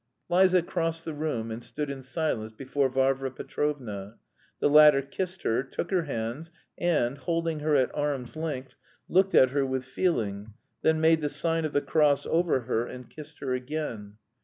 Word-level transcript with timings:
Liza 0.31 0.63
crossed 0.63 1.05
the 1.05 1.13
room 1.13 1.51
and 1.51 1.63
stood 1.63 1.91
in 1.91 2.01
silence 2.01 2.51
before 2.51 2.89
Varvara 2.89 3.29
Petrovna. 3.29 4.15
The 4.59 4.67
latter 4.67 5.03
kissed 5.03 5.43
her, 5.43 5.61
took 5.61 5.91
her 5.91 6.05
hands, 6.05 6.49
and, 6.75 7.19
holding 7.19 7.59
her 7.59 7.75
at 7.75 7.93
arm's 7.93 8.35
length, 8.35 8.73
looked 9.07 9.35
at 9.35 9.51
her 9.51 9.63
with 9.63 9.85
feeling, 9.85 10.55
then 10.81 10.99
made 10.99 11.21
the 11.21 11.29
sign 11.29 11.65
of 11.65 11.73
the 11.73 11.81
cross 11.81 12.25
over 12.25 12.61
her 12.61 12.87
and 12.87 13.11
kissed 13.11 13.41
her 13.41 13.53
again. 13.53 14.17